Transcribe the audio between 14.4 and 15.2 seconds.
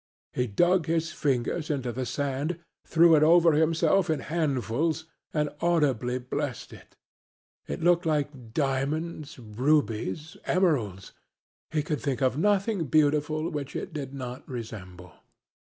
resemble.